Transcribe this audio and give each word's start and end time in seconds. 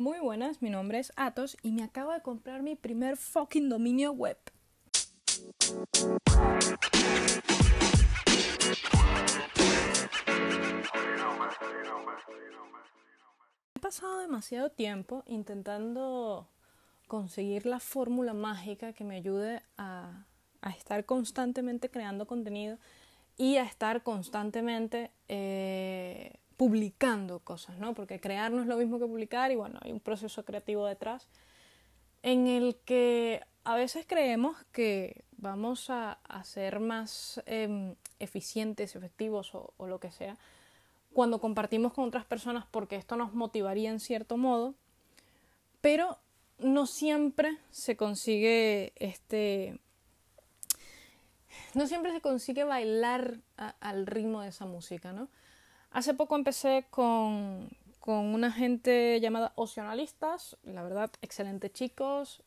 Muy 0.00 0.18
buenas, 0.18 0.62
mi 0.62 0.70
nombre 0.70 0.98
es 0.98 1.12
Atos 1.14 1.58
y 1.60 1.72
me 1.72 1.82
acabo 1.82 2.10
de 2.10 2.22
comprar 2.22 2.62
mi 2.62 2.74
primer 2.74 3.18
fucking 3.18 3.68
dominio 3.68 4.12
web. 4.12 4.38
He 13.74 13.78
pasado 13.78 14.20
demasiado 14.20 14.70
tiempo 14.70 15.22
intentando 15.26 16.48
conseguir 17.06 17.66
la 17.66 17.78
fórmula 17.78 18.32
mágica 18.32 18.94
que 18.94 19.04
me 19.04 19.16
ayude 19.16 19.60
a, 19.76 20.24
estar 20.78 21.04
constantemente 21.04 21.90
creando 21.90 22.26
contenido 22.26 22.78
y 23.36 23.58
a 23.58 23.64
estar 23.64 24.02
constantemente 24.02 25.10
eh, 25.28 26.40
publicando 26.60 27.38
cosas, 27.38 27.78
¿no? 27.78 27.94
Porque 27.94 28.20
crear 28.20 28.52
no 28.52 28.60
es 28.60 28.66
lo 28.66 28.76
mismo 28.76 28.98
que 28.98 29.06
publicar 29.06 29.50
y 29.50 29.56
bueno, 29.56 29.78
hay 29.80 29.92
un 29.92 29.98
proceso 29.98 30.44
creativo 30.44 30.84
detrás 30.84 31.26
en 32.22 32.48
el 32.48 32.76
que 32.84 33.40
a 33.64 33.76
veces 33.76 34.04
creemos 34.06 34.58
que 34.70 35.24
vamos 35.38 35.88
a, 35.88 36.18
ser 36.44 36.78
más 36.78 37.42
em, 37.46 37.94
eficientes, 38.18 38.94
efectivos 38.94 39.54
o, 39.54 39.72
lo 39.86 40.00
que 40.00 40.10
sea 40.10 40.36
cuando 41.14 41.40
compartimos 41.40 41.94
con 41.94 42.06
otras 42.06 42.26
personas 42.26 42.66
porque 42.70 42.96
esto 42.96 43.16
nos 43.16 43.32
motivaría 43.32 43.88
en 43.88 43.98
cierto 43.98 44.36
modo, 44.36 44.74
pero 45.80 46.18
no 46.58 46.84
siempre 46.84 47.56
se 47.70 47.96
consigue 47.96 48.92
este 48.96 49.80
no 51.72 51.86
siempre 51.86 52.12
se 52.12 52.20
consigue 52.20 52.64
bailar 52.64 53.38
al 53.56 54.06
ritmo 54.06 54.42
de 54.42 54.48
esa 54.48 54.66
música, 54.66 55.14
¿no? 55.14 55.30
Hace 55.92 56.14
poco 56.14 56.36
empecé 56.36 56.86
con, 56.90 57.68
una 58.06 58.50
gente 58.52 59.20
llamada 59.20 59.52
Ocionalistas, 59.56 60.56
la 60.62 60.82
verdad, 60.82 61.10
excelentes 61.20 61.72
chicos, 61.72 62.42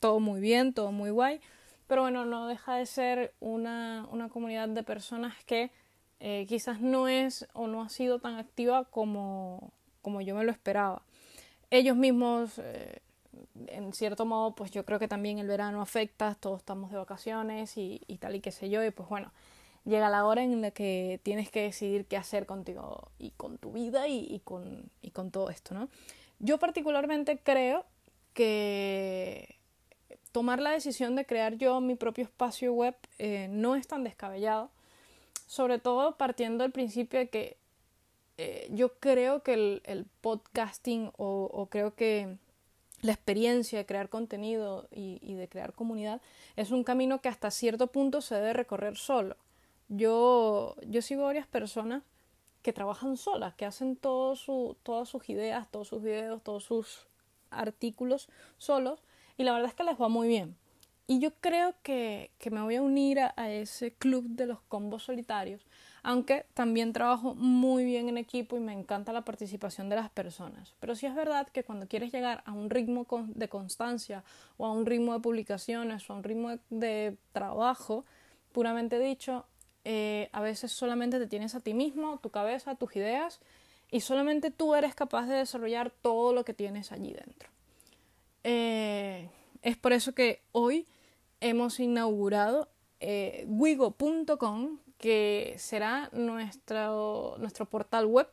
todo 0.00 0.20
muy 0.20 0.40
bien, 0.40 0.72
todo 0.72 0.92
muy 0.92 1.10
guay, 1.10 1.40
pero 1.86 2.02
bueno, 2.02 2.24
no 2.24 2.46
deja 2.46 2.76
de 2.76 2.86
ser 2.86 3.34
una, 3.40 4.06
comunidad 4.32 4.68
de 4.68 4.82
personas 4.82 5.34
que 5.46 5.70
eh, 6.20 6.46
quizás 6.48 6.80
no 6.80 7.08
es 7.08 7.48
o 7.54 7.66
no 7.66 7.82
ha 7.82 7.88
sido 7.88 8.18
tan 8.18 8.36
activa 8.36 8.84
como, 8.84 9.72
como 10.02 10.20
yo 10.20 10.34
me 10.34 10.44
lo 10.44 10.50
esperaba. 10.50 11.02
Ellos 11.70 11.96
mismos, 11.96 12.58
eh, 12.58 13.00
en 13.68 13.92
cierto 13.92 14.26
modo, 14.26 14.54
pues 14.54 14.70
yo 14.72 14.84
creo 14.84 14.98
que 14.98 15.08
también 15.08 15.38
el 15.38 15.46
verano 15.46 15.80
afecta, 15.80 16.34
todos 16.34 16.58
estamos 16.58 16.90
de 16.90 16.98
vacaciones 16.98 17.76
y, 17.76 18.00
y 18.08 18.18
tal 18.18 18.34
y 18.34 18.40
qué 18.40 18.50
sé 18.50 18.68
yo, 18.68 18.84
y 18.84 18.90
pues 18.90 19.08
bueno, 19.08 19.32
llega 19.84 20.10
la 20.10 20.24
hora 20.24 20.42
en 20.42 20.60
la 20.60 20.70
que 20.70 21.20
tienes 21.22 21.50
que 21.50 21.62
decidir 21.62 22.06
qué 22.06 22.16
hacer 22.16 22.46
contigo 22.46 23.10
y 23.18 23.30
con 23.32 23.58
tu 23.58 23.72
vida 23.72 24.08
y, 24.08 24.40
con, 24.44 24.90
y 25.02 25.10
con 25.10 25.30
todo 25.30 25.50
esto, 25.50 25.74
¿no? 25.74 25.88
Yo 26.38 26.58
particularmente 26.58 27.38
creo 27.38 27.84
que 28.32 29.58
tomar 30.32 30.60
la 30.60 30.70
decisión 30.70 31.16
de 31.16 31.26
crear 31.26 31.56
yo 31.56 31.80
mi 31.80 31.96
propio 31.96 32.24
espacio 32.24 32.72
web 32.72 32.94
eh, 33.18 33.48
no 33.50 33.76
es 33.76 33.86
tan 33.86 34.04
descabellado, 34.04 34.70
sobre 35.46 35.78
todo 35.78 36.16
partiendo 36.16 36.62
del 36.62 36.72
principio 36.72 37.18
de 37.18 37.28
que 37.28 37.56
eh, 38.38 38.68
yo 38.70 38.94
creo 39.00 39.42
que 39.42 39.80
el, 39.84 40.06
podcasting 40.20 41.10
o, 41.18 41.68
creo 41.70 41.94
que 41.94 42.38
la 43.02 43.12
experiencia 43.12 43.78
de 43.78 43.86
crear 43.86 44.08
contenido 44.08 44.88
y, 44.90 45.18
y 45.22 45.34
de 45.34 45.48
crear 45.48 45.74
comunidad 45.74 46.22
es 46.56 46.70
un 46.70 46.84
camino 46.84 47.20
que 47.20 47.28
hasta 47.28 47.50
cierto 47.50 47.88
punto 47.88 48.20
se 48.20 48.36
debe 48.36 48.52
recorrer 48.52 48.96
solo 48.96 49.36
yo, 49.90 50.76
yo 50.86 51.02
sigo 51.02 51.24
varias 51.24 51.46
personas 51.46 52.02
que 52.62 52.72
trabajan 52.72 53.16
solas, 53.16 53.54
que 53.54 53.66
hacen 53.66 53.96
todo 53.96 54.36
su, 54.36 54.76
todas 54.82 55.08
sus 55.08 55.28
ideas, 55.28 55.70
todos 55.70 55.88
sus 55.88 56.02
videos, 56.02 56.42
todos 56.42 56.64
sus 56.64 57.06
artículos 57.50 58.28
solos 58.56 59.02
y 59.36 59.42
la 59.44 59.52
verdad 59.52 59.68
es 59.68 59.74
que 59.74 59.84
les 59.84 60.00
va 60.00 60.08
muy 60.08 60.28
bien. 60.28 60.56
Y 61.08 61.18
yo 61.18 61.32
creo 61.40 61.74
que, 61.82 62.30
que 62.38 62.52
me 62.52 62.62
voy 62.62 62.76
a 62.76 62.82
unir 62.82 63.18
a, 63.18 63.50
ese 63.50 63.92
club 63.94 64.26
de 64.28 64.46
los 64.46 64.60
combos 64.68 65.02
solitarios, 65.02 65.66
aunque 66.04 66.46
también 66.54 66.92
trabajo 66.92 67.34
muy 67.34 67.84
bien 67.84 68.08
en 68.08 68.16
equipo 68.16 68.56
y 68.56 68.60
me 68.60 68.72
encanta 68.72 69.12
la 69.12 69.24
participación 69.24 69.88
de 69.88 69.96
las 69.96 70.08
personas. 70.10 70.72
Pero 70.78 70.94
sí 70.94 71.06
es 71.06 71.14
verdad 71.16 71.48
que 71.48 71.64
cuando 71.64 71.88
quieres 71.88 72.12
llegar 72.12 72.44
a 72.46 72.52
un 72.52 72.70
ritmo 72.70 73.08
de 73.26 73.48
constancia 73.48 74.22
o 74.56 74.66
a 74.66 74.72
un 74.72 74.86
ritmo 74.86 75.12
de 75.12 75.18
publicaciones 75.18 76.08
o 76.08 76.12
a 76.12 76.16
un 76.16 76.22
ritmo 76.22 76.50
de 76.68 77.16
trabajo, 77.32 78.04
puramente 78.52 79.00
dicho, 79.00 79.46
eh, 79.84 80.28
a 80.32 80.40
veces 80.40 80.72
solamente 80.72 81.18
te 81.18 81.26
tienes 81.26 81.54
a 81.54 81.60
ti 81.60 81.74
mismo, 81.74 82.18
tu 82.18 82.30
cabeza, 82.30 82.74
tus 82.74 82.94
ideas, 82.96 83.40
y 83.90 84.00
solamente 84.00 84.50
tú 84.50 84.74
eres 84.74 84.94
capaz 84.94 85.26
de 85.26 85.36
desarrollar 85.36 85.90
todo 85.90 86.32
lo 86.32 86.44
que 86.44 86.54
tienes 86.54 86.92
allí 86.92 87.12
dentro. 87.12 87.48
Eh, 88.44 89.28
es 89.62 89.76
por 89.76 89.92
eso 89.92 90.14
que 90.14 90.42
hoy 90.52 90.86
hemos 91.40 91.80
inaugurado 91.80 92.68
eh, 93.00 93.44
wigo.com, 93.48 94.78
que 94.98 95.54
será 95.58 96.10
nuestro, 96.12 97.36
nuestro 97.38 97.64
portal 97.64 98.04
web 98.06 98.28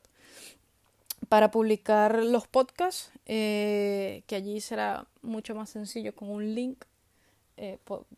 para 1.29 1.49
publicar 1.49 2.23
los 2.23 2.47
podcasts, 2.47 3.11
que 3.25 4.23
allí 4.29 4.61
será 4.61 5.07
mucho 5.21 5.55
más 5.55 5.69
sencillo 5.69 6.13
con 6.13 6.29
un 6.29 6.53
link. 6.53 6.83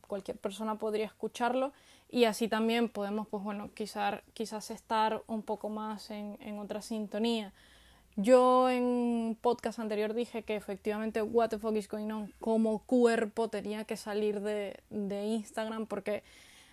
Cualquier 0.07 0.37
persona 0.37 0.75
podría 0.75 1.05
escucharlo 1.05 1.71
y 2.09 2.25
así 2.25 2.47
también 2.47 2.89
podemos, 2.89 3.27
pues 3.27 3.43
bueno, 3.43 3.69
quizás, 3.73 4.21
quizás 4.33 4.71
estar 4.71 5.23
un 5.27 5.43
poco 5.43 5.69
más 5.69 6.09
en, 6.09 6.37
en 6.41 6.59
otra 6.59 6.81
sintonía. 6.81 7.53
Yo 8.15 8.69
en 8.69 9.37
podcast 9.39 9.79
anterior 9.79 10.13
dije 10.13 10.43
que 10.43 10.55
efectivamente 10.55 11.21
What 11.21 11.49
the 11.49 11.59
fuck 11.59 11.75
is 11.75 11.87
going 11.87 12.11
on 12.11 12.33
como 12.39 12.79
cuerpo 12.79 13.47
tenía 13.47 13.85
que 13.85 13.95
salir 13.95 14.41
de, 14.41 14.77
de 14.89 15.25
Instagram 15.25 15.85
porque 15.85 16.23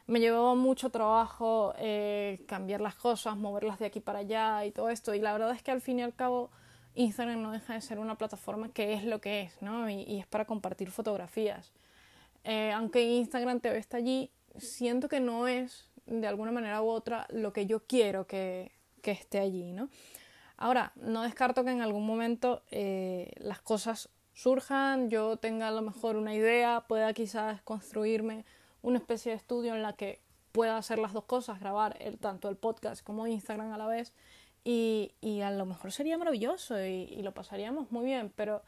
me 0.06 0.20
llevaba 0.20 0.54
mucho 0.54 0.90
trabajo 0.90 1.74
eh, 1.78 2.42
cambiar 2.46 2.80
las 2.80 2.94
cosas, 2.94 3.36
moverlas 3.36 3.78
de 3.78 3.86
aquí 3.86 4.00
para 4.00 4.20
allá 4.20 4.64
y 4.64 4.70
todo 4.70 4.88
esto. 4.88 5.14
Y 5.14 5.20
la 5.20 5.32
verdad 5.32 5.50
es 5.52 5.62
que 5.62 5.70
al 5.70 5.80
fin 5.80 5.98
y 5.98 6.02
al 6.02 6.14
cabo 6.14 6.50
Instagram 6.94 7.42
no 7.42 7.52
deja 7.52 7.74
de 7.74 7.80
ser 7.80 7.98
una 7.98 8.16
plataforma 8.16 8.70
que 8.70 8.94
es 8.94 9.04
lo 9.04 9.20
que 9.20 9.42
es, 9.42 9.60
¿no? 9.60 9.88
Y 9.90 10.18
es 10.18 10.26
para 10.26 10.46
compartir 10.46 10.90
fotografías. 10.90 11.72
Eh, 12.48 12.70
aunque 12.72 13.02
Instagram 13.02 13.58
te 13.58 13.76
está 13.76 13.96
allí, 13.96 14.30
siento 14.56 15.08
que 15.08 15.18
no 15.18 15.48
es 15.48 15.90
de 16.06 16.28
alguna 16.28 16.52
manera 16.52 16.80
u 16.80 16.86
otra 16.88 17.26
lo 17.30 17.52
que 17.52 17.66
yo 17.66 17.84
quiero 17.88 18.28
que, 18.28 18.70
que 19.02 19.10
esté 19.10 19.40
allí, 19.40 19.72
¿no? 19.72 19.88
Ahora, 20.56 20.92
no 20.94 21.22
descarto 21.22 21.64
que 21.64 21.72
en 21.72 21.82
algún 21.82 22.06
momento 22.06 22.62
eh, 22.70 23.32
las 23.38 23.60
cosas 23.60 24.10
surjan, 24.32 25.10
yo 25.10 25.38
tenga 25.38 25.66
a 25.66 25.70
lo 25.72 25.82
mejor 25.82 26.14
una 26.14 26.34
idea, 26.34 26.84
pueda 26.86 27.12
quizás 27.14 27.60
construirme 27.62 28.44
una 28.80 28.98
especie 28.98 29.32
de 29.32 29.38
estudio 29.38 29.74
en 29.74 29.82
la 29.82 29.94
que 29.94 30.20
pueda 30.52 30.78
hacer 30.78 31.00
las 31.00 31.12
dos 31.12 31.24
cosas, 31.24 31.58
grabar 31.58 31.96
el, 31.98 32.16
tanto 32.16 32.48
el 32.48 32.56
podcast 32.56 33.02
como 33.02 33.26
Instagram 33.26 33.72
a 33.72 33.78
la 33.78 33.88
vez, 33.88 34.12
y, 34.62 35.16
y 35.20 35.40
a 35.40 35.50
lo 35.50 35.66
mejor 35.66 35.90
sería 35.90 36.16
maravilloso 36.16 36.78
y, 36.80 37.08
y 37.10 37.22
lo 37.22 37.34
pasaríamos 37.34 37.90
muy 37.90 38.04
bien, 38.04 38.32
pero 38.36 38.62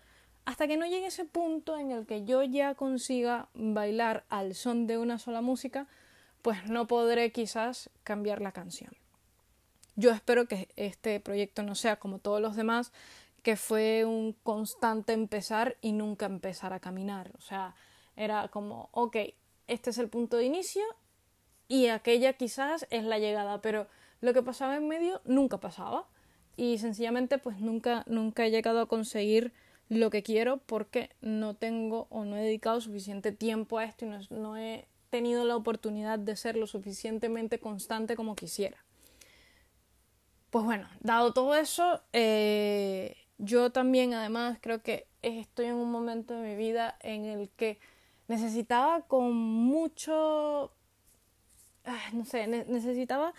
hasta 0.49 0.67
que 0.67 0.79
no 0.79 0.87
llegue 0.87 1.09
ese 1.09 1.27
punto 1.27 1.77
en 1.77 1.91
el 1.91 2.07
que 2.07 2.25
yo 2.25 2.43
ya 2.43 2.75
consiga 2.75 3.51
bailar 3.53 4.25
al 4.31 4.55
son 4.55 4.87
de 4.87 4.97
una 4.97 5.19
sola 5.19 5.43
música, 5.43 5.87
pues 6.41 6.65
no 6.71 6.87
podré 6.87 7.33
quizás 7.33 7.91
cambiar 8.03 8.41
la 8.41 8.53
canción. 8.53 8.91
Yo 9.95 10.11
espero 10.11 10.49
que 10.49 10.71
este 10.77 11.21
proyecto 11.21 11.63
no 11.63 11.75
sea 11.75 11.97
como 11.97 12.19
todos 12.19 12.41
los 12.41 12.57
demás, 12.57 12.93
que 13.43 13.57
fue 13.57 14.07
un 14.07 14.33
constante 14.43 15.13
empezar 15.13 15.77
y 15.83 15.93
nunca 15.93 16.25
empezar 16.25 16.73
a 16.73 16.81
caminar. 16.81 17.31
O 17.37 17.43
sea, 17.43 17.75
era 18.17 18.49
como, 18.49 18.89
ok, 18.93 19.17
este 19.67 19.91
es 19.91 19.99
el 19.99 20.09
punto 20.09 20.39
de 20.39 20.47
inicio 20.47 20.85
y 21.69 21.89
aquella 21.89 22.33
quizás 22.33 22.87
es 22.89 23.05
la 23.05 23.19
llegada, 23.19 23.61
pero 23.61 23.87
lo 24.23 24.33
que 24.33 24.43
pasaba 24.43 24.77
en 24.77 24.89
medio 24.89 25.21
nunca 25.27 25.61
pasaba. 25.61 26.09
Y 26.57 26.79
sencillamente 26.79 27.37
pues 27.37 27.61
nunca, 27.61 28.03
nunca 28.07 28.47
he 28.47 28.51
llegado 28.51 28.81
a 28.81 28.89
conseguir 28.89 29.53
lo 29.89 30.11
que 30.11 30.23
quiero 30.23 30.59
porque 30.59 31.11
no 31.21 31.55
tengo 31.55 32.07
o 32.11 32.25
no 32.25 32.37
he 32.37 32.43
dedicado 32.43 32.81
suficiente 32.81 33.33
tiempo 33.33 33.79
a 33.79 33.85
esto 33.85 34.05
y 34.05 34.09
no, 34.31 34.57
he 34.57 34.87
tenido 35.11 35.45
la 35.45 35.57
oportunidad 35.57 36.19
de 36.19 36.37
ser 36.37 36.57
lo 36.57 36.67
suficientemente 36.67 37.59
constante 37.59 38.15
como 38.15 38.37
quisiera. 38.37 38.77
Pues 40.51 40.65
bueno, 40.65 40.89
dado 41.01 41.33
todo 41.33 41.55
eso, 41.55 42.03
eh, 42.13 43.17
yo 43.39 43.71
también 43.71 44.15
además 44.15 44.59
creo 44.61 44.83
que 44.83 45.07
estoy 45.23 45.67
en 45.67 45.75
un 45.75 45.91
momento 45.91 46.35
de 46.35 46.49
mi 46.49 46.57
vida 46.57 46.97
en 47.01 47.25
el 47.25 47.49
que 47.51 47.79
necesitaba 48.29 49.03
con 49.03 49.35
mucho, 49.35 50.73
no 52.13 52.25
sé, 52.25 52.47
necesitaba 52.47 53.33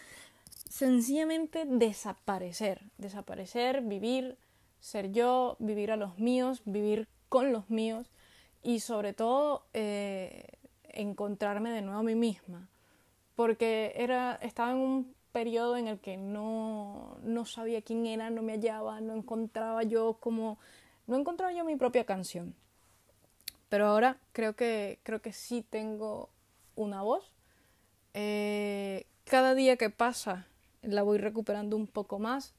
sencillamente 0.70 1.66
desaparecer, 1.66 2.82
desaparecer, 2.98 3.82
vivir, 3.82 4.38
ser 4.80 5.12
yo, 5.12 5.56
vivir 5.60 5.92
a 5.92 5.98
los 5.98 6.18
míos, 6.18 6.62
vivir 6.66 7.08
con 7.28 7.52
los 7.52 7.70
míos 7.70 8.10
y 8.64 8.80
sobre 8.80 9.14
todo 9.14 9.64
eh, 9.74 10.58
encontrarme 10.84 11.72
de 11.72 11.82
nuevo 11.82 12.00
a 12.00 12.04
mí 12.04 12.16
misma. 12.16 12.70
Porque 13.36 13.94
era, 13.96 14.36
estaba 14.42 14.72
en 14.72 14.78
un 14.78 15.16
periodo 15.32 15.78
en 15.78 15.88
el 15.88 16.00
que 16.00 16.18
no, 16.18 17.18
no 17.24 17.46
sabía 17.46 17.82
quién 17.82 18.06
era, 18.06 18.30
no 18.30 18.42
me 18.42 18.54
hallaba, 18.54 19.00
no 19.00 19.14
encontraba 19.14 19.84
yo 19.84 20.18
como 20.20 20.58
no 21.10 21.16
he 21.16 21.20
encontrado 21.20 21.52
yo 21.52 21.66
mi 21.66 21.76
propia 21.76 22.06
canción. 22.06 22.54
Pero 23.68 23.88
ahora 23.88 24.18
creo 24.32 24.56
que, 24.56 25.00
creo 25.04 25.22
que 25.22 25.34
sí 25.34 25.66
tengo 25.68 26.30
una 26.76 27.02
voz. 27.02 27.34
Eh, 28.14 29.06
cada 29.24 29.56
día 29.56 29.76
que 29.78 29.90
pasa 29.90 30.48
la 30.82 31.02
voy 31.02 31.18
recuperando 31.18 31.76
un 31.76 31.88
poco 31.88 32.20
más. 32.20 32.54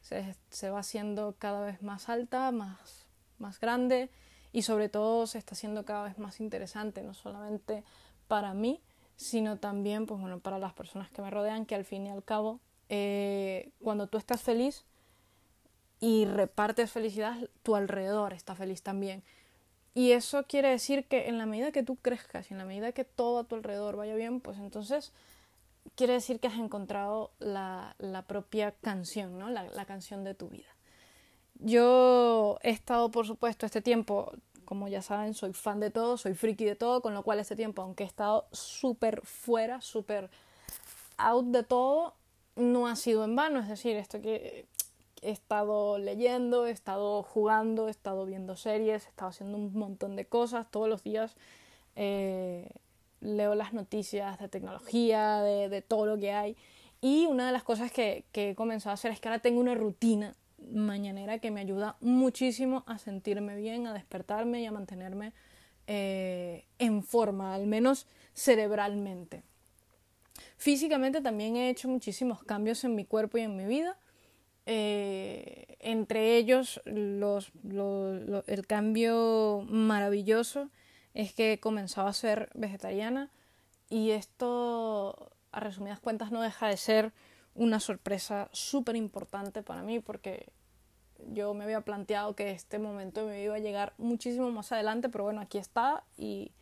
Se, 0.00 0.70
va 0.70 0.78
haciendo 0.78 1.34
cada 1.38 1.64
vez 1.64 1.82
más 1.82 2.08
alta, 2.08 2.50
más, 2.50 3.06
más 3.38 3.60
grande 3.60 4.10
y 4.52 4.62
sobre 4.62 4.88
todo 4.88 5.26
se 5.26 5.38
está 5.38 5.54
haciendo 5.54 5.84
cada 5.84 6.04
vez 6.04 6.18
más 6.18 6.40
interesante, 6.40 7.02
no 7.02 7.12
solamente 7.12 7.84
para 8.26 8.54
mí, 8.54 8.80
sino 9.16 9.58
también 9.58 10.06
pues, 10.06 10.20
bueno, 10.20 10.38
para 10.38 10.58
las 10.58 10.72
personas 10.72 11.10
que 11.10 11.20
me 11.20 11.30
rodean, 11.30 11.66
que 11.66 11.74
al 11.74 11.84
fin 11.84 12.06
y 12.06 12.10
al 12.10 12.24
cabo, 12.24 12.60
eh, 12.88 13.70
cuando 13.82 14.06
tú 14.06 14.16
estás 14.16 14.40
feliz 14.40 14.84
y 16.00 16.24
repartes 16.24 16.90
felicidad, 16.90 17.36
tu 17.62 17.76
alrededor 17.76 18.32
está 18.32 18.54
feliz 18.54 18.82
también. 18.82 19.22
Y 19.94 20.12
eso 20.12 20.44
quiere 20.44 20.68
decir 20.68 21.06
que 21.06 21.28
en 21.28 21.38
la 21.38 21.46
medida 21.46 21.72
que 21.72 21.82
tú 21.82 21.96
crezcas 21.96 22.50
y 22.50 22.54
en 22.54 22.58
la 22.58 22.64
medida 22.64 22.92
que 22.92 23.04
todo 23.04 23.40
a 23.40 23.44
tu 23.44 23.56
alrededor 23.56 23.96
vaya 23.96 24.14
bien, 24.14 24.40
pues 24.40 24.58
entonces 24.58 25.12
quiere 25.94 26.14
decir 26.14 26.40
que 26.40 26.48
has 26.48 26.58
encontrado 26.58 27.32
la, 27.38 27.94
propia 28.26 28.72
canción, 28.72 29.38
¿no? 29.38 29.50
La, 29.50 29.64
la, 29.64 29.84
canción 29.84 30.24
de 30.24 30.34
tu 30.34 30.48
vida. 30.48 30.68
Yo 31.54 32.58
he 32.62 32.70
estado, 32.70 33.10
por 33.10 33.26
supuesto, 33.26 33.66
este 33.66 33.82
tiempo, 33.82 34.32
como 34.64 34.88
ya 34.88 35.02
saben, 35.02 35.34
soy 35.34 35.52
fan 35.52 35.80
de 35.80 35.90
todo, 35.90 36.16
soy 36.16 36.34
friki 36.34 36.64
de 36.64 36.76
todo, 36.76 37.02
con 37.02 37.14
lo 37.14 37.22
cual 37.22 37.38
este 37.40 37.56
tiempo, 37.56 37.82
aunque 37.82 38.04
he 38.04 38.06
estado 38.06 38.46
súper 38.52 39.22
fuera, 39.24 39.80
súper 39.80 40.30
out 41.16 41.46
de 41.46 41.62
todo, 41.62 42.14
no 42.56 42.86
ha 42.86 42.96
sido 42.96 43.24
en 43.24 43.34
vano. 43.36 43.60
Es 43.60 43.68
decir, 43.68 43.96
esto 43.96 44.20
que 44.20 44.66
he 45.22 45.30
estado 45.30 45.98
leyendo, 45.98 46.66
he 46.66 46.70
estado 46.70 47.22
jugando, 47.22 47.88
he 47.88 47.90
estado 47.90 48.24
viendo 48.26 48.56
series, 48.56 49.06
he 49.06 49.08
estado 49.08 49.30
haciendo 49.30 49.58
un 49.58 49.72
montón 49.72 50.16
de 50.16 50.26
cosas. 50.26 50.70
Todos 50.70 50.88
los 50.88 51.02
días 51.02 51.36
eh, 51.96 52.70
leo 53.20 53.54
las 53.54 53.72
noticias 53.72 54.38
de 54.38 54.48
tecnología, 54.48 55.40
de, 55.42 55.68
de, 55.68 55.82
todo 55.82 56.06
lo 56.06 56.18
que 56.18 56.32
hay. 56.32 56.56
Y 57.00 57.26
una 57.26 57.46
de 57.46 57.52
las 57.52 57.62
cosas 57.62 57.92
que, 57.92 58.24
que 58.32 58.50
he 58.50 58.54
comenzado 58.54 58.90
a 58.90 58.94
hacer 58.94 59.12
es 59.12 59.20
que 59.20 59.28
ahora 59.28 59.40
tengo 59.40 59.60
una 59.60 59.74
rutina 59.74 60.34
mañanera 60.72 61.38
que 61.38 61.50
me 61.50 61.60
ayuda 61.60 61.96
muchísimo 62.00 62.84
a 62.86 62.98
sentirme 62.98 63.56
bien, 63.56 63.86
a 63.86 63.94
despertarme 63.94 64.62
y 64.62 64.66
a 64.66 64.72
mantenerme 64.72 65.32
eh, 65.86 66.66
en 66.78 67.02
forma, 67.02 67.54
al 67.54 67.66
menos 67.66 68.06
cerebralmente. 68.34 69.42
Físicamente 70.56 71.20
también 71.20 71.56
he 71.56 71.70
hecho 71.70 71.88
muchísimos 71.88 72.42
cambios 72.42 72.84
en 72.84 72.94
mi 72.94 73.04
cuerpo 73.04 73.38
y 73.38 73.42
en 73.42 73.56
mi 73.56 73.64
vida. 73.64 73.96
Eh, 74.66 75.76
entre 75.80 76.36
ellos, 76.36 76.82
los, 76.84 77.52
los, 77.62 78.20
los, 78.20 78.48
el 78.48 78.66
cambio 78.66 79.64
maravilloso 79.66 80.68
es 81.18 81.34
que 81.34 81.54
he 81.54 81.58
comenzado 81.58 82.06
a 82.06 82.12
ser 82.12 82.48
vegetariana 82.54 83.28
y 83.90 84.12
esto, 84.12 85.32
a 85.50 85.58
resumidas 85.58 85.98
cuentas, 85.98 86.30
no 86.30 86.40
deja 86.40 86.68
de 86.68 86.76
ser 86.76 87.12
una 87.56 87.80
sorpresa 87.80 88.48
súper 88.52 88.94
importante 88.94 89.64
para 89.64 89.82
mí 89.82 89.98
porque 89.98 90.46
yo 91.32 91.54
me 91.54 91.64
había 91.64 91.80
planteado 91.80 92.36
que 92.36 92.52
este 92.52 92.78
momento 92.78 93.26
me 93.26 93.42
iba 93.42 93.56
a 93.56 93.58
llegar 93.58 93.94
muchísimo 93.98 94.48
más 94.52 94.70
adelante, 94.70 95.08
pero 95.08 95.24
bueno, 95.24 95.40
aquí 95.40 95.58
está 95.58 96.04
y, 96.16 96.52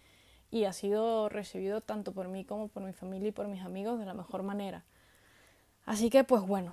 y 0.50 0.64
ha 0.64 0.72
sido 0.72 1.28
recibido 1.28 1.82
tanto 1.82 2.12
por 2.12 2.28
mí 2.28 2.46
como 2.46 2.68
por 2.68 2.82
mi 2.82 2.94
familia 2.94 3.28
y 3.28 3.32
por 3.32 3.48
mis 3.48 3.62
amigos 3.62 3.98
de 3.98 4.06
la 4.06 4.14
mejor 4.14 4.42
manera. 4.42 4.84
Así 5.84 6.08
que 6.08 6.24
pues 6.24 6.40
bueno, 6.40 6.72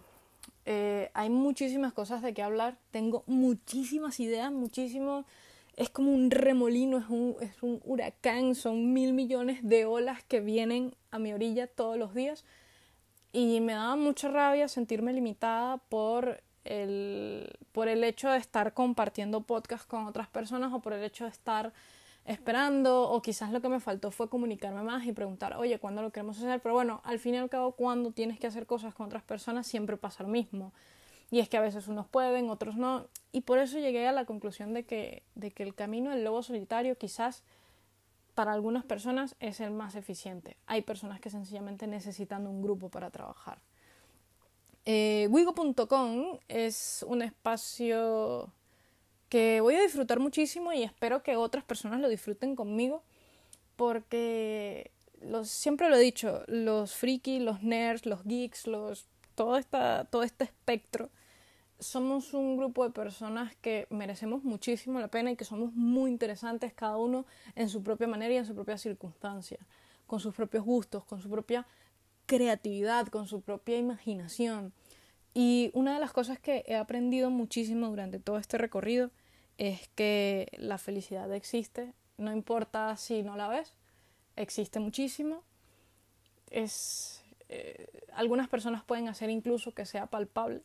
eh, 0.65 1.11
hay 1.13 1.29
muchísimas 1.29 1.91
cosas 1.91 2.21
de 2.21 2.33
qué 2.33 2.43
hablar, 2.43 2.77
tengo 2.91 3.25
muchísimas 3.27 4.21
ideas, 4.21 4.53
muchísimo, 4.53 5.25
es 5.75 5.89
como 5.89 6.11
un 6.11 6.31
remolino, 6.31 6.97
es 6.97 7.09
un, 7.09 7.35
es 7.41 7.63
un 7.63 7.81
huracán, 7.83 8.55
son 8.55 8.93
mil 8.93 9.13
millones 9.13 9.59
de 9.63 9.85
olas 9.85 10.23
que 10.23 10.39
vienen 10.39 10.95
a 11.11 11.19
mi 11.19 11.33
orilla 11.33 11.67
todos 11.67 11.97
los 11.97 12.13
días 12.13 12.45
y 13.31 13.59
me 13.61 13.73
daba 13.73 13.95
mucha 13.95 14.29
rabia 14.29 14.67
sentirme 14.67 15.11
limitada 15.13 15.77
por 15.77 16.41
el, 16.63 17.57
por 17.71 17.87
el 17.87 18.03
hecho 18.03 18.29
de 18.29 18.37
estar 18.37 18.73
compartiendo 18.73 19.41
podcast 19.41 19.87
con 19.87 20.05
otras 20.05 20.27
personas 20.27 20.71
o 20.73 20.79
por 20.79 20.93
el 20.93 21.03
hecho 21.03 21.25
de 21.25 21.31
estar 21.31 21.73
esperando 22.25 23.09
o 23.09 23.21
quizás 23.21 23.51
lo 23.51 23.61
que 23.61 23.67
me 23.67 23.79
faltó 23.79 24.11
fue 24.11 24.29
comunicarme 24.29 24.83
más 24.83 25.05
y 25.05 25.11
preguntar, 25.11 25.57
oye, 25.57 25.79
¿cuándo 25.79 26.01
lo 26.01 26.11
queremos 26.11 26.37
hacer? 26.37 26.61
Pero 26.61 26.73
bueno, 26.73 27.01
al 27.03 27.19
fin 27.19 27.33
y 27.33 27.37
al 27.37 27.49
cabo, 27.49 27.73
cuando 27.73 28.11
tienes 28.11 28.39
que 28.39 28.47
hacer 28.47 28.65
cosas 28.65 28.93
con 28.93 29.07
otras 29.07 29.23
personas 29.23 29.67
siempre 29.67 29.97
pasa 29.97 30.23
lo 30.23 30.29
mismo. 30.29 30.71
Y 31.33 31.39
es 31.39 31.49
que 31.49 31.57
a 31.57 31.61
veces 31.61 31.87
unos 31.87 32.05
pueden, 32.05 32.51
otros 32.51 32.75
no. 32.75 33.07
Y 33.31 33.41
por 33.41 33.57
eso 33.57 33.79
llegué 33.79 34.07
a 34.07 34.11
la 34.11 34.25
conclusión 34.25 34.71
de 34.75 34.83
que, 34.83 35.23
de 35.33 35.49
que 35.49 35.63
el 35.63 35.73
camino 35.73 36.11
del 36.11 36.23
lobo 36.23 36.43
solitario 36.43 36.95
quizás 36.95 37.41
para 38.35 38.53
algunas 38.53 38.85
personas 38.85 39.35
es 39.39 39.59
el 39.59 39.71
más 39.71 39.95
eficiente. 39.95 40.57
Hay 40.67 40.83
personas 40.83 41.19
que 41.19 41.31
sencillamente 41.31 41.87
necesitan 41.87 42.45
un 42.45 42.61
grupo 42.61 42.89
para 42.89 43.09
trabajar. 43.09 43.57
Eh, 44.85 45.27
Wigo.com 45.31 46.37
es 46.49 47.03
un 47.07 47.23
espacio 47.23 48.53
que 49.27 49.59
voy 49.59 49.73
a 49.73 49.81
disfrutar 49.81 50.19
muchísimo 50.19 50.71
y 50.71 50.83
espero 50.83 51.23
que 51.23 51.35
otras 51.35 51.63
personas 51.63 51.99
lo 51.99 52.09
disfruten 52.09 52.55
conmigo 52.55 53.01
porque 53.75 54.91
siempre 55.45 55.89
lo 55.89 55.95
he 55.95 55.99
dicho, 55.99 56.43
los 56.45 56.93
frikis, 56.93 57.41
los 57.41 57.63
nerds, 57.63 58.05
los 58.05 58.23
geeks, 58.23 58.67
los, 58.67 59.07
todo, 59.33 59.57
esta, 59.57 60.05
todo 60.05 60.21
este 60.21 60.43
espectro 60.43 61.09
somos 61.83 62.33
un 62.33 62.57
grupo 62.57 62.83
de 62.83 62.91
personas 62.91 63.55
que 63.57 63.87
merecemos 63.89 64.43
muchísimo 64.43 64.99
la 64.99 65.09
pena 65.09 65.31
y 65.31 65.35
que 65.35 65.45
somos 65.45 65.73
muy 65.73 66.09
interesantes 66.09 66.73
cada 66.73 66.97
uno 66.97 67.25
en 67.55 67.69
su 67.69 67.83
propia 67.83 68.07
manera 68.07 68.33
y 68.33 68.37
en 68.37 68.45
su 68.45 68.55
propia 68.55 68.77
circunstancia, 68.77 69.59
con 70.07 70.19
sus 70.19 70.33
propios 70.33 70.63
gustos, 70.63 71.05
con 71.05 71.21
su 71.21 71.29
propia 71.29 71.67
creatividad, 72.25 73.07
con 73.07 73.27
su 73.27 73.41
propia 73.41 73.77
imaginación. 73.77 74.73
Y 75.33 75.71
una 75.73 75.93
de 75.93 75.99
las 75.99 76.13
cosas 76.13 76.39
que 76.39 76.63
he 76.67 76.75
aprendido 76.75 77.29
muchísimo 77.29 77.87
durante 77.89 78.19
todo 78.19 78.37
este 78.37 78.57
recorrido 78.57 79.11
es 79.57 79.89
que 79.95 80.47
la 80.57 80.77
felicidad 80.77 81.31
existe, 81.33 81.93
no 82.17 82.31
importa 82.31 82.95
si 82.97 83.23
no 83.23 83.35
la 83.35 83.47
ves, 83.47 83.73
existe 84.35 84.79
muchísimo. 84.79 85.43
Es, 86.49 87.23
eh, 87.49 87.87
algunas 88.13 88.47
personas 88.47 88.83
pueden 88.83 89.07
hacer 89.07 89.29
incluso 89.29 89.73
que 89.73 89.85
sea 89.85 90.07
palpable 90.07 90.61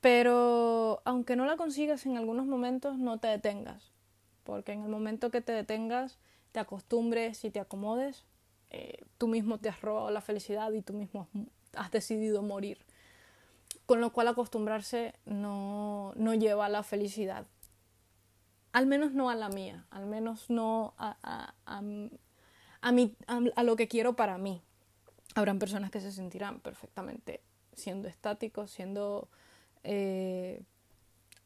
pero 0.00 1.02
aunque 1.04 1.36
no 1.36 1.44
la 1.44 1.56
consigas 1.56 2.06
en 2.06 2.16
algunos 2.16 2.46
momentos, 2.46 2.98
no 2.98 3.18
te 3.18 3.28
detengas, 3.28 3.92
porque 4.44 4.72
en 4.72 4.82
el 4.82 4.88
momento 4.88 5.30
que 5.30 5.40
te 5.40 5.52
detengas, 5.52 6.18
te 6.52 6.60
acostumbres 6.60 7.44
y 7.44 7.50
te 7.50 7.60
acomodes, 7.60 8.24
eh, 8.70 9.04
tú 9.18 9.28
mismo 9.28 9.58
te 9.58 9.68
has 9.68 9.80
robado 9.82 10.10
la 10.10 10.20
felicidad 10.20 10.72
y 10.72 10.82
tú 10.82 10.94
mismo 10.94 11.28
has 11.74 11.90
decidido 11.90 12.42
morir. 12.42 12.78
Con 13.86 14.00
lo 14.00 14.12
cual 14.12 14.28
acostumbrarse 14.28 15.14
no, 15.26 16.12
no 16.16 16.34
lleva 16.34 16.66
a 16.66 16.68
la 16.68 16.82
felicidad. 16.82 17.46
Al 18.72 18.86
menos 18.86 19.12
no 19.12 19.30
a 19.30 19.34
la 19.34 19.48
mía, 19.48 19.84
al 19.90 20.06
menos 20.06 20.48
no 20.48 20.94
a, 20.96 21.16
a, 21.22 21.54
a, 21.66 21.82
a, 22.80 22.92
mí, 22.92 23.16
a 23.26 23.62
lo 23.64 23.76
que 23.76 23.88
quiero 23.88 24.14
para 24.14 24.38
mí. 24.38 24.62
Habrán 25.34 25.58
personas 25.58 25.90
que 25.90 26.00
se 26.00 26.12
sentirán 26.12 26.60
perfectamente 26.60 27.42
siendo 27.74 28.08
estáticos, 28.08 28.70
siendo 28.70 29.28
eh, 29.84 30.62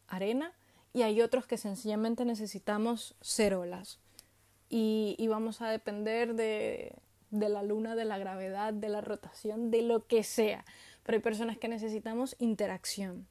arena 0.09 0.53
y 0.93 1.03
hay 1.03 1.21
otros 1.21 1.47
que 1.47 1.57
sencillamente 1.57 2.25
necesitamos 2.25 3.15
ser 3.21 3.55
olas 3.55 3.99
y, 4.69 5.17
y 5.19 5.29
vamos 5.29 5.61
a 5.61 5.69
depender 5.71 6.35
de, 6.35 6.95
de 7.31 7.49
la 7.49 7.63
luna, 7.63 7.95
de 7.95 8.05
la 8.05 8.19
gravedad, 8.19 8.73
de 8.73 8.89
la 8.89 9.01
rotación, 9.01 9.71
de 9.71 9.83
lo 9.83 10.07
que 10.07 10.23
sea. 10.23 10.65
Pero 11.03 11.17
hay 11.17 11.23
personas 11.23 11.59
que 11.59 11.69
necesitamos 11.69 12.37
interacción. 12.39 13.27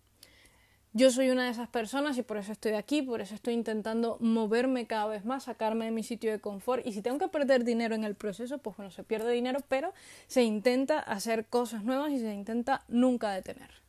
Yo 0.95 1.10
soy 1.10 1.31
una 1.31 1.45
de 1.45 1.50
esas 1.50 1.69
personas 1.69 2.19
y 2.19 2.22
por 2.22 2.38
eso 2.38 2.51
estoy 2.51 2.74
aquí, 2.74 3.01
por 3.01 3.19
eso 3.19 3.33
estoy 3.33 3.55
intentando 3.55 4.17
moverme 4.19 4.86
cada 4.86 5.07
vez 5.07 5.25
más, 5.25 5.45
sacarme 5.45 5.86
de 5.86 5.91
mi 5.91 6.03
sitio 6.03 6.31
de 6.31 6.39
confort. 6.39 6.86
Y 6.86 6.93
si 6.93 7.01
tengo 7.01 7.17
que 7.17 7.29
perder 7.29 7.63
dinero 7.63 7.95
en 7.95 8.03
el 8.03 8.13
proceso, 8.13 8.60
pues 8.60 8.77
bueno, 8.77 8.91
se 8.91 9.03
pierde 9.03 9.31
dinero, 9.31 9.62
pero 9.67 9.91
se 10.27 10.43
intenta 10.43 11.00
hacer 11.00 11.48
cosas 11.48 11.83
nuevas 11.83 12.12
y 12.12 12.19
se 12.19 12.31
intenta 12.31 12.83
nunca 12.89 13.31
detener. 13.31 13.82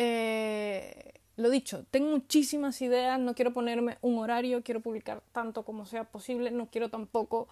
Eh, 0.00 1.12
lo 1.36 1.50
dicho, 1.50 1.84
tengo 1.90 2.08
muchísimas 2.10 2.80
ideas, 2.82 3.18
no 3.18 3.34
quiero 3.34 3.52
ponerme 3.52 3.98
un 4.00 4.18
horario, 4.18 4.62
quiero 4.62 4.80
publicar 4.80 5.22
tanto 5.32 5.64
como 5.64 5.86
sea 5.86 6.04
posible, 6.04 6.52
no 6.52 6.66
quiero 6.70 6.88
tampoco 6.88 7.48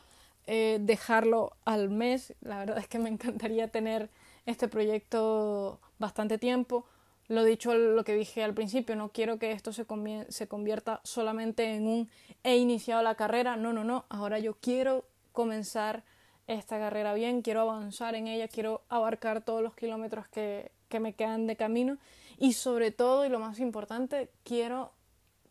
eh, 0.47 0.79
dejarlo 0.81 1.57
al 1.65 1.91
mes, 1.91 2.35
la 2.41 2.61
verdad 2.61 2.79
es 2.79 2.87
que 2.87 3.01
me 3.01 3.11
encantaría 3.11 3.67
tener 3.69 4.11
este 4.47 4.69
proyecto 4.69 5.81
bastante 5.99 6.39
tiempo. 6.39 6.87
Lo 7.27 7.43
dicho, 7.43 7.75
lo 7.75 8.05
que 8.05 8.15
dije 8.15 8.45
al 8.45 8.55
principio, 8.55 8.95
no 8.95 9.09
quiero 9.09 9.41
que 9.41 9.51
esto 9.51 9.73
se, 9.73 9.85
se 10.29 10.47
convierta 10.47 11.01
solamente 11.03 11.75
en 11.75 11.89
un 11.89 12.09
he 12.45 12.57
iniciado 12.59 13.03
la 13.03 13.17
carrera, 13.17 13.57
no, 13.57 13.73
no, 13.73 13.83
no, 13.83 14.05
ahora 14.09 14.39
yo 14.39 14.55
quiero 14.55 15.05
comenzar 15.33 16.05
esta 16.47 16.79
carrera 16.79 17.15
bien, 17.15 17.43
quiero 17.43 17.63
avanzar 17.63 18.15
en 18.15 18.29
ella, 18.29 18.49
quiero 18.49 18.83
abarcar 18.89 19.43
todos 19.43 19.63
los 19.63 19.75
kilómetros 19.75 20.29
que, 20.29 20.71
que 20.89 21.01
me 21.01 21.15
quedan 21.15 21.47
de 21.47 21.57
camino 21.57 21.99
y 22.39 22.53
sobre 22.53 22.91
todo, 22.91 23.25
y 23.25 23.29
lo 23.29 23.39
más 23.39 23.59
importante, 23.59 24.31
quiero 24.45 24.93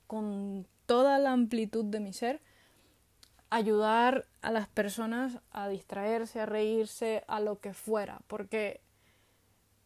con 0.07 0.67
toda 0.85 1.19
la 1.19 1.31
amplitud 1.31 1.85
de 1.85 1.99
mi 1.99 2.13
ser 2.13 2.41
ayudar 3.49 4.25
a 4.41 4.51
las 4.51 4.67
personas 4.67 5.39
a 5.51 5.67
distraerse, 5.67 6.41
a 6.41 6.45
reírse, 6.45 7.23
a 7.27 7.39
lo 7.39 7.59
que 7.59 7.73
fuera, 7.73 8.21
porque 8.27 8.81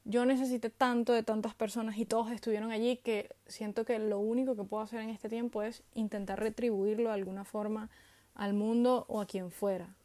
yo 0.05 0.25
necesité 0.25 0.69
tanto 0.69 1.13
de 1.13 1.23
tantas 1.23 1.53
personas 1.53 1.97
y 1.97 2.05
todos 2.05 2.31
estuvieron 2.31 2.71
allí 2.71 2.97
que 2.97 3.29
siento 3.47 3.85
que 3.85 3.99
lo 3.99 4.19
único 4.19 4.55
que 4.55 4.63
puedo 4.63 4.83
hacer 4.83 5.01
en 5.01 5.09
este 5.09 5.29
tiempo 5.29 5.61
es 5.61 5.83
intentar 5.93 6.39
retribuirlo 6.39 7.09
de 7.09 7.15
alguna 7.15 7.43
forma 7.43 7.89
al 8.33 8.53
mundo 8.53 9.05
o 9.07 9.21
a 9.21 9.27
quien 9.27 9.51
fuera. 9.51 9.95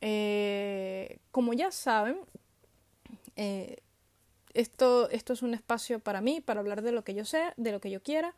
Eh, 0.00 1.18
como 1.30 1.52
ya 1.52 1.70
saben, 1.70 2.18
eh, 3.36 3.78
esto, 4.54 5.08
esto 5.10 5.32
es 5.32 5.42
un 5.42 5.54
espacio 5.54 6.00
para 6.00 6.20
mí, 6.20 6.40
para 6.40 6.60
hablar 6.60 6.82
de 6.82 6.92
lo 6.92 7.04
que 7.04 7.14
yo 7.14 7.24
sé, 7.24 7.52
de 7.56 7.72
lo 7.72 7.80
que 7.80 7.90
yo 7.90 8.02
quiera, 8.02 8.34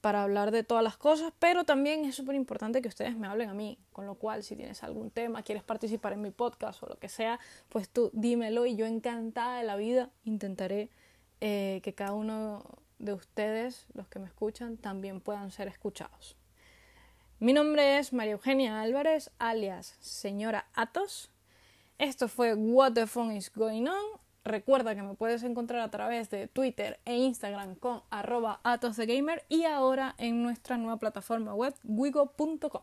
para 0.00 0.22
hablar 0.22 0.50
de 0.50 0.64
todas 0.64 0.82
las 0.82 0.96
cosas, 0.96 1.32
pero 1.38 1.64
también 1.64 2.04
es 2.04 2.16
súper 2.16 2.34
importante 2.34 2.82
que 2.82 2.88
ustedes 2.88 3.16
me 3.16 3.28
hablen 3.28 3.50
a 3.50 3.54
mí, 3.54 3.78
con 3.92 4.04
lo 4.06 4.16
cual 4.16 4.42
si 4.42 4.56
tienes 4.56 4.82
algún 4.82 5.10
tema, 5.10 5.42
quieres 5.42 5.62
participar 5.62 6.12
en 6.12 6.22
mi 6.22 6.30
podcast 6.30 6.82
o 6.82 6.86
lo 6.86 6.96
que 6.96 7.08
sea, 7.08 7.38
pues 7.68 7.88
tú 7.88 8.10
dímelo 8.12 8.66
y 8.66 8.74
yo 8.74 8.86
encantada 8.86 9.58
de 9.58 9.64
la 9.64 9.76
vida 9.76 10.10
intentaré 10.24 10.90
eh, 11.40 11.80
que 11.84 11.94
cada 11.94 12.12
uno 12.12 12.64
de 12.98 13.12
ustedes, 13.12 13.86
los 13.94 14.08
que 14.08 14.18
me 14.18 14.26
escuchan, 14.26 14.76
también 14.76 15.20
puedan 15.20 15.50
ser 15.50 15.68
escuchados. 15.68 16.36
Mi 17.42 17.52
nombre 17.52 17.98
es 17.98 18.12
María 18.12 18.34
Eugenia 18.34 18.80
Álvarez, 18.80 19.32
alias 19.40 19.96
Señora 19.98 20.68
Atos. 20.74 21.28
Esto 21.98 22.28
fue 22.28 22.54
What 22.54 22.92
the 22.92 23.08
Phone 23.08 23.32
is 23.32 23.50
Going 23.52 23.88
On. 23.88 24.20
Recuerda 24.44 24.94
que 24.94 25.02
me 25.02 25.14
puedes 25.14 25.42
encontrar 25.42 25.80
a 25.80 25.90
través 25.90 26.30
de 26.30 26.46
Twitter 26.46 27.00
e 27.04 27.16
Instagram 27.16 27.74
con 27.74 28.02
arroba 28.10 28.60
atosdegamer 28.62 29.44
y 29.48 29.64
ahora 29.64 30.14
en 30.18 30.44
nuestra 30.44 30.76
nueva 30.76 30.98
plataforma 30.98 31.52
web 31.52 31.74
wigo.com. 31.82 32.82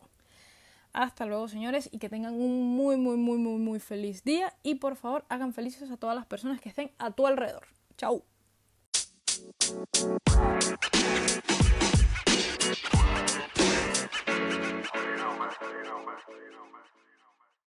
Hasta 0.92 1.24
luego 1.24 1.48
señores 1.48 1.88
y 1.90 1.96
que 1.96 2.10
tengan 2.10 2.34
un 2.34 2.76
muy 2.76 2.98
muy 2.98 3.16
muy 3.16 3.38
muy 3.38 3.58
muy 3.58 3.80
feliz 3.80 4.24
día 4.24 4.52
y 4.62 4.74
por 4.74 4.96
favor 4.96 5.24
hagan 5.30 5.54
felices 5.54 5.90
a 5.90 5.96
todas 5.96 6.14
las 6.14 6.26
personas 6.26 6.60
que 6.60 6.68
estén 6.68 6.90
a 6.98 7.12
tu 7.12 7.26
alrededor. 7.26 7.66
Chao. 7.96 8.24
you 16.38 16.52
know, 16.54 16.66
man. 16.70 16.99